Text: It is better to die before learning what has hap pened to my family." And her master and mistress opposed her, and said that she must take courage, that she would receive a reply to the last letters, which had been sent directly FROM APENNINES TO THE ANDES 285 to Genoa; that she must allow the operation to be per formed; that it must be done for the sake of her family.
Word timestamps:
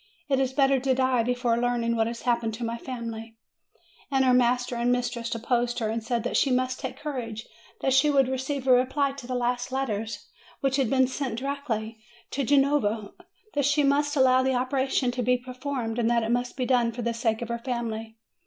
It 0.29 0.39
is 0.39 0.51
better 0.51 0.79
to 0.79 0.95
die 0.95 1.21
before 1.21 1.59
learning 1.61 1.95
what 1.95 2.07
has 2.07 2.23
hap 2.23 2.41
pened 2.41 2.53
to 2.53 2.63
my 2.63 2.79
family." 2.79 3.35
And 4.09 4.25
her 4.25 4.33
master 4.33 4.75
and 4.75 4.91
mistress 4.91 5.35
opposed 5.35 5.77
her, 5.77 5.89
and 5.89 6.03
said 6.03 6.23
that 6.23 6.35
she 6.35 6.49
must 6.49 6.79
take 6.79 6.97
courage, 6.97 7.47
that 7.81 7.93
she 7.93 8.09
would 8.09 8.27
receive 8.27 8.65
a 8.65 8.71
reply 8.71 9.11
to 9.11 9.27
the 9.27 9.35
last 9.35 9.71
letters, 9.71 10.27
which 10.59 10.77
had 10.77 10.89
been 10.89 11.05
sent 11.05 11.37
directly 11.37 11.99
FROM 12.31 12.31
APENNINES 12.31 12.31
TO 12.31 12.37
THE 12.37 12.41
ANDES 12.55 12.61
285 12.63 12.87
to 12.89 13.11
Genoa; 13.13 13.25
that 13.53 13.65
she 13.65 13.83
must 13.83 14.15
allow 14.15 14.41
the 14.41 14.55
operation 14.55 15.11
to 15.11 15.21
be 15.21 15.37
per 15.37 15.53
formed; 15.53 15.97
that 15.97 16.23
it 16.23 16.29
must 16.31 16.57
be 16.57 16.65
done 16.65 16.91
for 16.91 17.03
the 17.03 17.13
sake 17.13 17.43
of 17.43 17.49
her 17.49 17.59
family. 17.59 18.17